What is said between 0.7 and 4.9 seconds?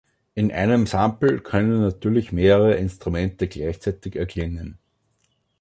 Sample können natürlich mehrere Instrumente gleichzeitig erklingen.